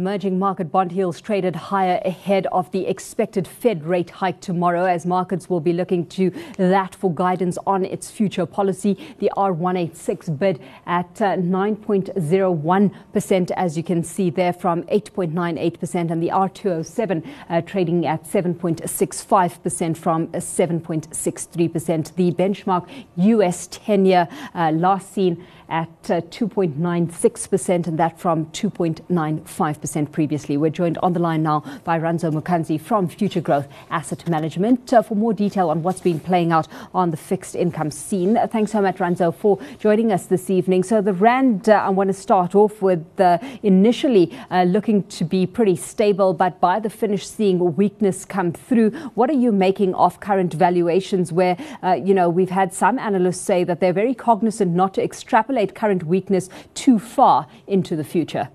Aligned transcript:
Emerging 0.00 0.38
market 0.38 0.72
bond 0.72 0.92
yields 0.92 1.20
traded 1.20 1.54
higher 1.54 2.00
ahead 2.06 2.46
of 2.52 2.70
the 2.70 2.86
expected 2.86 3.46
Fed 3.46 3.84
rate 3.84 4.08
hike 4.08 4.40
tomorrow 4.40 4.86
as 4.86 5.04
markets 5.04 5.50
will 5.50 5.60
be 5.60 5.74
looking 5.74 6.06
to 6.06 6.32
that 6.56 6.94
for 6.94 7.12
guidance 7.12 7.58
on 7.66 7.84
its 7.84 8.10
future 8.10 8.46
policy. 8.46 8.96
The 9.18 9.30
R186 9.36 10.38
bid 10.38 10.58
at 10.86 11.20
uh, 11.20 11.36
9.01% 11.36 13.50
as 13.50 13.76
you 13.76 13.82
can 13.82 14.02
see 14.02 14.30
there 14.30 14.54
from 14.54 14.84
8.98% 14.84 16.10
and 16.10 16.22
the 16.22 16.28
R207 16.28 17.26
uh, 17.50 17.60
trading 17.60 18.06
at 18.06 18.24
7.65% 18.24 19.98
from 19.98 20.28
7.63%. 20.28 22.14
The 22.14 22.32
benchmark 22.32 22.88
US 23.16 23.66
10 23.70 24.06
year 24.06 24.26
uh, 24.54 24.70
last 24.72 25.12
seen 25.12 25.44
at 25.68 25.90
uh, 26.10 26.22
2.96% 26.22 27.86
and 27.86 27.98
that 27.98 28.18
from 28.18 28.46
2.95% 28.46 29.89
previously. 30.12 30.56
We're 30.56 30.70
joined 30.70 30.98
on 30.98 31.12
the 31.12 31.18
line 31.18 31.42
now 31.42 31.64
by 31.84 31.98
Rhandzo 31.98 32.32
Mukansi 32.32 32.80
from 32.80 33.08
Futuregrowth 33.08 33.68
Asset 33.90 34.28
Management 34.28 34.92
uh, 34.92 35.02
for 35.02 35.14
more 35.16 35.34
detail 35.34 35.70
on 35.70 35.82
what's 35.82 36.00
been 36.00 36.20
playing 36.20 36.52
out 36.52 36.68
on 36.94 37.10
the 37.10 37.16
fixed 37.16 37.56
income 37.56 37.90
scene. 37.90 38.36
Uh, 38.36 38.46
thanks 38.46 38.72
so 38.72 38.80
much, 38.80 38.98
Rhandzo, 38.98 39.34
for 39.34 39.58
joining 39.78 40.12
us 40.12 40.26
this 40.26 40.48
evening. 40.48 40.84
So 40.84 41.02
the 41.02 41.12
Rand, 41.12 41.68
uh, 41.68 41.72
I 41.72 41.88
want 41.88 42.08
to 42.08 42.14
start 42.14 42.54
off 42.54 42.80
with 42.80 43.04
uh, 43.20 43.38
initially 43.62 44.32
uh, 44.50 44.62
looking 44.62 45.02
to 45.04 45.24
be 45.24 45.46
pretty 45.46 45.76
stable, 45.76 46.34
but 46.34 46.60
by 46.60 46.78
the 46.78 46.90
finish 46.90 47.26
seeing 47.26 47.76
weakness 47.76 48.24
come 48.24 48.52
through. 48.52 48.90
What 49.14 49.28
are 49.28 49.34
you 49.34 49.50
making 49.50 49.94
of 49.94 50.20
current 50.20 50.54
valuations 50.54 51.32
where, 51.32 51.56
you 52.04 52.14
know, 52.14 52.28
we've 52.28 52.50
had 52.50 52.72
some 52.72 52.98
analysts 52.98 53.40
say 53.40 53.64
that 53.64 53.80
they're 53.80 53.92
very 53.92 54.14
cognizant 54.14 54.74
not 54.74 54.94
to 54.94 55.02
extrapolate 55.02 55.74
current 55.74 56.04
weakness 56.04 56.48
too 56.74 56.98
far 56.98 57.46
into 57.66 57.96
the 57.96 58.04
future? 58.04 58.48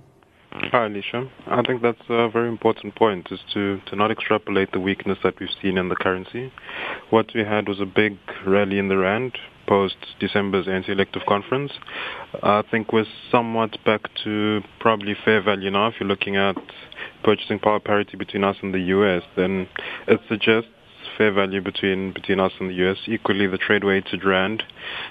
Hi, 0.57 0.85
Alicia. 0.85 1.29
I 1.47 1.61
think 1.63 1.81
that's 1.81 1.99
a 2.07 2.29
very 2.29 2.47
important 2.47 2.95
point, 2.95 3.27
is 3.29 3.39
to, 3.53 3.79
to 3.87 3.95
not 3.95 4.09
extrapolate 4.09 4.71
the 4.71 4.79
weakness 4.79 5.17
that 5.21 5.37
we've 5.39 5.49
seen 5.61 5.77
in 5.77 5.89
the 5.89 5.95
currency. 5.95 6.51
What 7.09 7.27
we 7.35 7.41
had 7.41 7.67
was 7.67 7.81
a 7.81 7.85
big 7.85 8.17
rally 8.47 8.79
in 8.79 8.87
the 8.87 8.97
rand 8.97 9.37
post 9.67 9.97
December's 10.19 10.67
ANC 10.67 10.87
elective 10.87 11.23
conference. 11.27 11.73
I 12.41 12.63
think 12.71 12.93
we're 12.93 13.05
somewhat 13.29 13.77
back 13.83 14.09
to 14.23 14.61
probably 14.79 15.15
fair 15.25 15.41
value 15.41 15.71
now. 15.71 15.87
If 15.87 15.95
you're 15.99 16.07
looking 16.07 16.37
at 16.37 16.55
purchasing 17.23 17.59
power 17.59 17.81
parity 17.81 18.15
between 18.15 18.45
us 18.45 18.55
and 18.61 18.73
the 18.73 18.79
US, 18.79 19.23
then 19.35 19.67
it 20.07 20.21
suggests 20.29 20.69
fair 21.17 21.31
value 21.31 21.61
between 21.61 22.11
between 22.13 22.39
us 22.39 22.51
and 22.59 22.69
the 22.69 22.75
US. 22.89 22.97
Equally, 23.07 23.47
the 23.47 23.57
trade 23.57 23.83
weighted 23.83 24.23
rand 24.23 24.63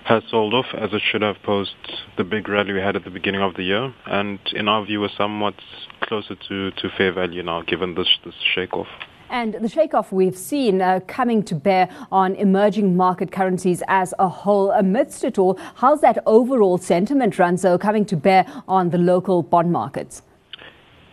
has 0.04 0.22
sold 0.30 0.54
off 0.54 0.66
as 0.74 0.92
it 0.92 1.02
should 1.02 1.22
have 1.22 1.36
post 1.42 1.74
the 2.16 2.24
big 2.24 2.48
rally 2.48 2.72
we 2.72 2.80
had 2.80 2.96
at 2.96 3.04
the 3.04 3.10
beginning 3.10 3.42
of 3.42 3.54
the 3.54 3.62
year, 3.62 3.94
and 4.06 4.38
in 4.52 4.68
our 4.68 4.84
view, 4.84 5.00
we're 5.00 5.08
somewhat 5.16 5.54
closer 6.00 6.34
to, 6.48 6.70
to 6.72 6.88
fair 6.96 7.12
value 7.12 7.42
now, 7.42 7.62
given 7.62 7.94
this 7.94 8.08
this 8.24 8.34
shake 8.54 8.74
off. 8.74 8.88
And 9.30 9.54
the 9.54 9.68
shake-off 9.68 10.12
we've 10.12 10.36
seen 10.36 10.80
uh, 10.80 11.00
coming 11.08 11.42
to 11.44 11.54
bear 11.54 11.88
on 12.12 12.36
emerging 12.36 12.96
market 12.96 13.32
currencies 13.32 13.82
as 13.88 14.14
a 14.18 14.28
whole. 14.28 14.70
Amidst 14.70 15.24
it 15.24 15.38
all, 15.38 15.58
how's 15.76 16.02
that 16.02 16.18
overall 16.26 16.78
sentiment, 16.78 17.34
Rhandzo, 17.34 17.80
coming 17.80 18.04
to 18.04 18.16
bear 18.16 18.46
on 18.68 18.90
the 18.90 18.98
local 18.98 19.42
bond 19.42 19.72
markets? 19.72 20.22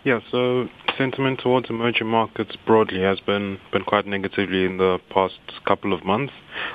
Yeah, 0.04 0.20
so 0.30 0.68
sentiment 1.02 1.40
towards 1.40 1.68
emerging 1.68 2.06
markets 2.06 2.56
broadly 2.64 3.02
has 3.02 3.20
been 3.22 3.58
been 3.72 3.84
quite 3.84 4.06
negatively 4.06 4.66
in 4.66 4.78
the 4.78 5.00
past 5.10 5.40
couple 5.66 5.94
of 5.94 6.06
months. 6.06 6.32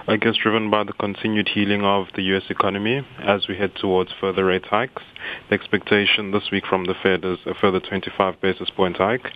I 0.09 0.17
guess 0.17 0.35
driven 0.35 0.69
by 0.69 0.83
the 0.83 0.95
continued 0.95 1.49
healing 1.55 1.85
of 1.85 2.07
the 2.17 2.23
U.S. 2.35 2.43
economy 2.51 3.07
as 3.21 3.47
we 3.47 3.57
head 3.57 3.77
towards 3.77 4.11
further 4.21 4.45
rate 4.47 4.67
hikes. 4.67 5.05
The 5.49 5.55
expectation 5.55 6.33
this 6.33 6.51
week 6.51 6.65
from 6.67 6.87
the 6.87 6.95
Fed 7.01 7.25
is 7.25 7.39
a 7.47 7.55
further 7.55 7.79
25 7.79 8.41
basis 8.41 8.69
point 8.71 8.97
hike. 8.97 9.31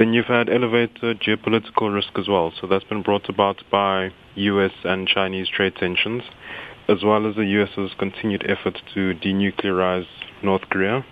Then 0.00 0.12
you've 0.12 0.26
had 0.26 0.48
elevated 0.48 1.20
geopolitical 1.20 1.94
risk 1.94 2.18
as 2.18 2.26
well. 2.26 2.52
So 2.60 2.66
that's 2.66 2.90
been 2.92 3.02
brought 3.02 3.28
about 3.28 3.62
by 3.70 4.10
U.S. 4.34 4.72
and 4.82 5.06
Chinese 5.06 5.48
trade 5.48 5.76
tensions, 5.76 6.24
as 6.88 7.04
well 7.04 7.24
as 7.28 7.36
the 7.36 7.46
U.S.'s 7.46 7.92
continued 8.00 8.44
efforts 8.48 8.80
to 8.94 9.14
denuclearize 9.14 10.08
North 10.42 10.68
Korea 10.70 11.04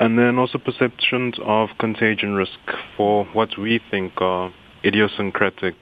and 0.00 0.18
then 0.18 0.38
also 0.38 0.58
perceptions 0.58 1.34
of 1.44 1.70
contagion 1.78 2.34
risk 2.34 2.58
for 2.96 3.24
what 3.26 3.58
we 3.58 3.80
think 3.90 4.12
are 4.20 4.52
idiosyncratic 4.84 5.74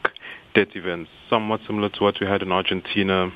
debt 0.55 0.69
events, 0.75 1.11
somewhat 1.29 1.61
similar 1.67 1.89
to 1.89 2.03
what 2.03 2.17
we 2.21 2.27
had 2.27 2.43
in 2.43 2.53
Argentina 2.53 3.31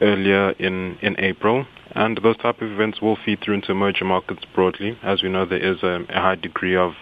earlier 0.00 0.50
in, 0.52 0.98
in 1.02 1.18
April. 1.18 1.66
And 1.92 2.20
those 2.22 2.36
type 2.36 2.62
of 2.62 2.70
events 2.70 3.00
will 3.00 3.16
feed 3.24 3.40
through 3.42 3.54
into 3.54 3.72
emerging 3.72 4.06
markets 4.06 4.42
broadly. 4.54 4.96
As 5.02 5.22
we 5.22 5.28
know, 5.28 5.44
there 5.44 5.58
is 5.58 5.82
a, 5.82 6.04
a 6.08 6.20
high 6.20 6.36
degree 6.36 6.76
of 6.76 6.92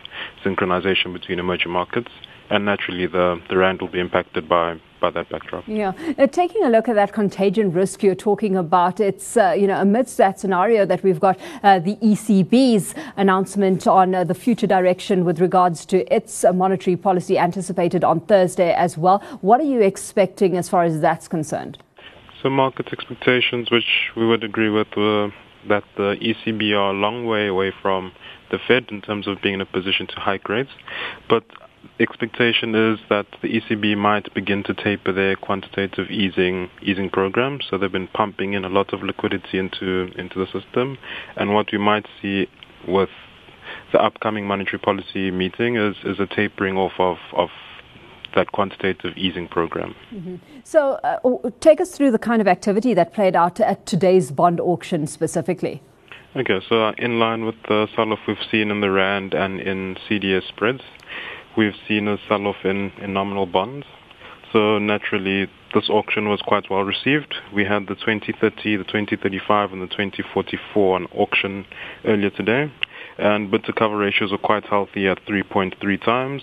synchronization 0.45 1.13
between 1.13 1.39
emerging 1.39 1.73
markets 1.73 2.11
and 2.51 2.65
naturally 2.65 3.07
the, 3.07 3.41
the 3.49 3.57
rand 3.57 3.81
will 3.81 3.89
be 3.89 4.01
impacted 4.01 4.49
by 4.49 4.81
by 5.01 5.11
that 5.11 5.29
backdrop. 5.29 5.63
Yeah, 5.69 5.93
uh, 6.19 6.27
taking 6.27 6.65
a 6.65 6.69
look 6.69 6.89
at 6.89 6.97
that 6.97 7.13
contagion 7.13 7.71
risk 7.73 8.03
you're 8.03 8.17
talking 8.17 8.57
about, 8.57 8.99
it's 8.99 9.37
uh, 9.37 9.55
you 9.57 9.67
know 9.67 9.81
amidst 9.81 10.17
that 10.17 10.41
scenario 10.41 10.85
that 10.87 11.03
we've 11.03 11.21
got 11.21 11.39
uh, 11.63 11.79
the 11.79 11.97
ECB's 11.97 12.95
announcement 13.17 13.87
on 13.87 14.15
uh, 14.15 14.25
the 14.25 14.35
future 14.35 14.67
direction 14.67 15.25
with 15.25 15.41
regards 15.41 15.87
to 15.87 16.13
its 16.13 16.45
uh, 16.45 16.53
monetary 16.53 16.97
policy 16.97 17.39
anticipated 17.39 18.03
on 18.03 18.21
Thursday 18.21 18.73
as 18.73 18.99
well. 18.99 19.21
What 19.41 19.61
are 19.61 19.65
you 19.65 19.81
expecting 19.81 20.57
as 20.57 20.69
far 20.69 20.85
as 20.85 21.01
that's 21.01 21.29
concerned? 21.29 21.79
So 22.43 22.51
market 22.51 22.93
expectations, 22.93 23.71
which 23.71 24.11
we 24.17 24.27
would 24.27 24.45
agree 24.45 24.71
with, 24.71 24.89
were 24.97 25.33
that 25.69 25.85
the 25.97 26.17
ECB 26.21 26.73
are 26.73 26.91
a 26.91 26.93
long 26.93 27.27
way 27.27 27.47
away 27.49 27.73
from 27.83 28.13
the 28.51 28.59
Fed 28.59 28.87
in 28.91 29.03
terms 29.03 29.27
of 29.27 29.43
being 29.43 29.55
in 29.55 29.61
a 29.61 29.67
position 29.67 30.07
to 30.07 30.15
hike 30.21 30.49
rates, 30.49 30.71
but 31.29 31.45
expectation 32.01 32.75
is 32.75 32.99
that 33.09 33.27
the 33.43 33.61
ECB 33.61 33.97
might 33.97 34.33
begin 34.35 34.63
to 34.65 34.75
taper 34.75 35.13
their 35.13 35.37
quantitative 35.37 36.11
easing 36.11 36.71
easing 36.83 37.11
program. 37.11 37.61
So 37.69 37.79
they've 37.79 37.93
been 37.93 38.09
pumping 38.09 38.53
in 38.55 38.65
a 38.65 38.69
lot 38.69 38.93
of 38.93 39.03
liquidity 39.03 39.59
into 39.59 40.11
into 40.17 40.39
the 40.39 40.47
system, 40.47 40.99
and 41.37 41.55
what 41.55 41.67
we 41.73 41.79
might 41.79 42.07
see 42.21 42.49
with 42.87 43.11
the 43.93 44.01
upcoming 44.01 44.47
monetary 44.47 44.79
policy 44.79 45.31
meeting 45.31 45.77
is 45.77 45.97
is 46.05 46.21
a 46.21 46.27
tapering 46.27 46.77
off 46.77 46.93
of 46.99 47.17
of 47.33 47.49
that 48.35 48.53
quantitative 48.53 49.17
easing 49.17 49.49
program. 49.49 49.95
Mm-hmm. 50.13 50.37
So, 50.63 51.01
uh, 51.03 51.51
take 51.61 51.81
us 51.81 51.97
through 51.97 52.11
the 52.11 52.19
kind 52.19 52.43
of 52.43 52.47
activity 52.47 52.93
that 52.95 53.15
played 53.15 53.35
out 53.35 53.59
at 53.59 53.87
today's 53.87 54.31
bond 54.31 54.61
auction 54.61 55.07
specifically. 55.07 55.83
Okay, 56.37 56.61
so 56.69 56.91
in 56.99 57.19
line 57.19 57.47
with 57.47 57.57
the 57.69 57.89
sell-off 57.97 58.19
we've 58.29 58.37
seen 58.51 58.71
in 58.71 58.81
the 58.81 58.91
rand 58.91 59.33
and 59.33 59.61
in 59.61 59.97
CDS 60.09 60.47
spreads, 60.47 60.83
we've 61.57 61.75
seen 61.87 62.09
a 62.09 62.19
sell-off 62.29 62.65
in, 62.65 62.93
in 63.01 63.13
nominal 63.13 63.47
bonds. 63.47 63.87
So 64.53 64.79
naturally, 64.79 65.49
this 65.75 65.89
auction 65.91 66.29
was 66.29 66.41
quite 66.41 66.71
well 66.71 66.83
received. 66.83 67.35
We 67.55 67.65
had 67.65 67.87
the 67.87 67.95
2030, 67.95 68.77
the 68.77 68.85
2035, 68.85 69.73
and 69.73 69.83
the 69.83 69.87
2044 69.87 70.97
on 70.97 71.07
auction 71.07 71.67
earlier 72.05 72.31
today. 72.31 72.73
And 73.19 73.51
bid 73.51 73.65
to 73.65 73.73
cover 73.73 73.97
ratios 73.97 74.33
are 74.33 74.39
quite 74.39 74.65
healthy 74.65 75.09
at 75.09 75.25
3.3 75.27 76.05
times. 76.05 76.43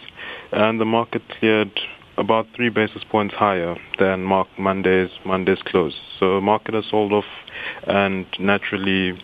And 0.51 0.79
the 0.79 0.85
market 0.85 1.23
cleared 1.39 1.72
about 2.17 2.47
three 2.55 2.69
basis 2.69 3.03
points 3.09 3.33
higher 3.33 3.75
than 3.99 4.23
Mark 4.23 4.47
Monday's 4.57 5.09
Monday's 5.25 5.61
close. 5.66 5.95
So 6.19 6.39
market 6.39 6.73
has 6.73 6.85
sold 6.89 7.11
off, 7.11 7.25
and 7.87 8.25
naturally, 8.39 9.19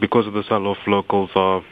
because 0.00 0.26
of 0.26 0.32
the 0.32 0.42
sell-off, 0.48 0.78
locals 0.86 1.30
are 1.34 1.62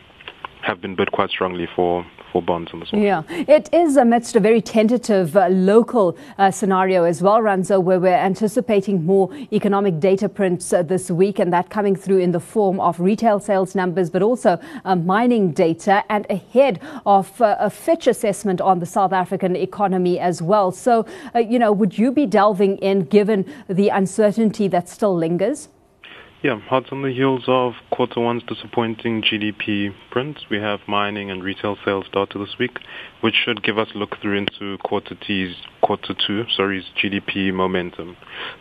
have 0.63 0.81
been 0.81 0.95
bid 0.95 1.13
quite 1.13 1.31
strongly 1.31 1.69
for 1.75 2.05
for 2.33 2.43
bonds 2.43 2.71
on 2.73 2.81
this. 2.81 2.91
Yeah, 2.93 3.23
it 3.29 3.69
is 3.73 3.97
amidst 3.97 4.37
a 4.37 4.41
very 4.41 4.61
tentative 4.61 5.37
uh, 5.37 5.49
local 5.49 6.17
uh, 6.39 6.51
scenario 6.51 7.05
as 7.05 7.23
well, 7.23 7.41
Rhandzo, 7.41 7.83
where 7.83 7.99
we're 7.99 8.15
anticipating 8.15 9.05
more 9.05 9.33
economic 9.53 10.01
data 10.01 10.29
prints 10.29 10.73
uh, 10.73 10.83
this 10.83 11.11
week, 11.11 11.39
and 11.39 11.53
that 11.53 11.71
coming 11.71 11.97
through 11.97 12.19
in 12.19 12.33
the 12.33 12.41
form 12.41 12.81
of 12.81 13.01
retail 13.01 13.41
sales 13.41 13.75
numbers, 13.75 14.11
but 14.11 14.23
also 14.23 14.61
uh, 14.85 14.97
mining 14.97 15.53
data, 15.53 16.05
and 16.09 16.27
ahead 16.31 16.81
of 17.05 17.41
uh, 17.41 17.57
a 17.59 17.71
Fitch 17.71 18.07
assessment 18.07 18.61
on 18.61 18.79
the 18.79 18.87
South 18.87 19.13
African 19.13 19.57
economy 19.57 20.19
as 20.19 20.41
well. 20.41 20.71
So, 20.71 21.07
uh, 21.35 21.41
you 21.41 21.59
know, 21.59 21.73
would 21.73 21.99
you 21.99 22.13
be 22.13 22.27
delving 22.27 22.79
in 22.79 23.07
given 23.07 23.53
the 23.69 23.89
uncertainty 23.89 24.69
that 24.69 24.89
still 24.89 25.17
lingers? 25.17 25.69
Yeah, 26.43 26.59
hot 26.59 26.91
on 26.91 27.03
the 27.03 27.13
heels 27.13 27.45
of 27.49 27.75
quarter 27.91 28.19
one's 28.19 28.43
disappointing 28.45 29.21
GDP 29.21 29.93
print, 30.11 30.39
we 30.51 30.57
have 30.57 30.81
mining 30.89 31.31
and 31.31 31.45
retail 31.45 31.77
sales 31.85 32.07
data 32.15 32.39
this 32.39 32.57
week, 32.59 32.79
which 33.21 33.35
should 33.35 33.63
give 33.63 33.77
us 33.77 33.89
look 33.95 34.17
through 34.23 34.39
into 34.39 34.79
quarter 34.79 35.15
T's, 35.17 35.55
quarter 35.83 36.15
two, 36.27 36.47
sorry, 36.57 36.83
GDP 36.97 37.53
momentum. 37.53 38.17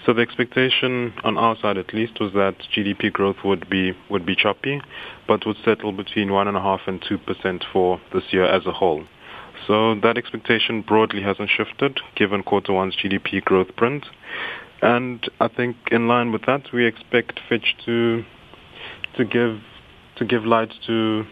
So 0.05 0.11
the 0.11 0.21
expectation 0.21 1.13
on 1.23 1.37
our 1.37 1.55
side 1.61 1.77
at 1.77 1.93
least 1.93 2.19
was 2.19 2.33
that 2.33 2.55
GDP 2.75 3.13
growth 3.13 3.37
would 3.45 3.69
be 3.69 3.93
would 4.09 4.25
be 4.25 4.35
choppy, 4.35 4.81
but 5.25 5.45
would 5.45 5.55
settle 5.63 5.93
between 5.93 6.33
one 6.33 6.49
and 6.49 6.57
a 6.57 6.61
half 6.61 6.81
and 6.85 7.01
two 7.01 7.17
percent 7.17 7.63
for 7.71 8.01
this 8.13 8.23
year 8.31 8.43
as 8.43 8.65
a 8.65 8.73
whole. 8.73 9.05
So 9.67 9.95
that 10.01 10.17
expectation 10.17 10.81
broadly 10.81 11.21
hasn't 11.21 11.49
shifted 11.49 12.01
given 12.17 12.43
quarter 12.43 12.73
one's 12.73 12.97
GDP 12.97 13.41
growth 13.41 13.73
print. 13.77 14.05
And 14.81 15.29
I 15.39 15.47
think 15.47 15.75
in 15.91 16.07
line 16.07 16.31
with 16.31 16.45
that, 16.45 16.71
we 16.71 16.85
expect 16.85 17.39
Fitch 17.47 17.75
to 17.85 18.23
to 19.17 19.25
give 19.25 19.59
to 20.17 20.25
give 20.25 20.45
light 20.45 20.73
to 20.87 21.25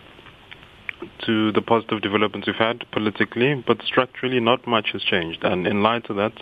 to 1.25 1.51
the 1.51 1.61
positive 1.61 2.01
developments 2.01 2.47
we've 2.47 2.55
had 2.55 2.83
politically, 2.91 3.63
but 3.67 3.81
structurally 3.83 4.39
not 4.39 4.65
much 4.65 4.91
has 4.93 5.03
changed. 5.03 5.43
And 5.43 5.67
in 5.67 5.83
light 5.83 6.09
of 6.09 6.15
that, 6.15 6.33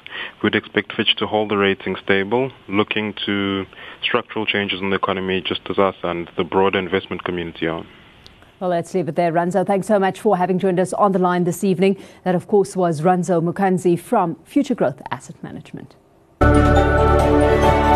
we'd 0.42 0.56
expect 0.56 0.94
Fitch 0.94 1.16
to 1.18 1.28
hold 1.28 1.50
the 1.50 1.58
rating 1.58 1.96
stable, 2.02 2.52
looking 2.68 3.14
to 3.26 3.66
structural 4.02 4.46
changes 4.46 4.80
in 4.80 4.92
the 4.92 4.96
economy 4.96 5.42
just 5.42 5.62
as 5.70 5.78
us 5.78 5.96
and 6.04 6.30
the 6.38 6.44
broader 6.44 6.80
investment 6.80 7.24
community 7.24 7.68
are. 7.68 7.86
Well, 8.60 8.70
let's 8.70 8.94
leave 8.94 9.10
it 9.10 9.16
there, 9.18 9.34
Rhandzo. 9.34 9.68
Thanks 9.68 9.88
so 9.88 10.00
much 10.00 10.22
for 10.22 10.38
having 10.38 10.60
joined 10.60 10.80
us 10.80 10.94
on 10.94 11.12
the 11.12 11.20
line 11.20 11.44
this 11.44 11.64
evening. 11.64 11.98
That, 12.24 12.36
of 12.36 12.48
course, 12.48 12.76
was 12.78 13.02
Rhandzo 13.02 13.44
Mukansi 13.44 14.00
from 14.00 14.36
Futuregrowth 14.50 15.02
Asset 15.12 15.36
Management. 15.44 15.96
Música 16.54 17.95